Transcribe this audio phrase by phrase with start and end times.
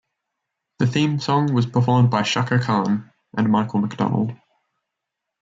[0.79, 4.35] The theme song was performed by Chaka Khan and Michael McDonald.